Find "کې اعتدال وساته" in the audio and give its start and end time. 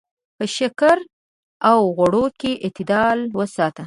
2.39-3.79